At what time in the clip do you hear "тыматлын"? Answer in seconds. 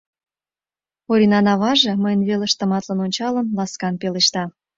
2.59-2.99